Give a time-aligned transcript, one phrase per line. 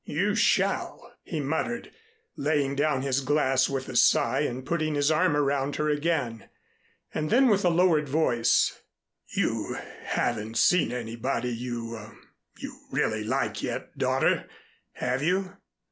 [0.03, 1.91] "You shall!" he muttered,
[2.35, 6.49] laying down his glass with a sigh and putting his arm around her again.
[7.13, 8.79] And then with a lowered voice,
[9.27, 12.15] "You haven't seen anybody you
[12.57, 14.49] you really like yet, daughter,
[14.93, 15.57] have you?"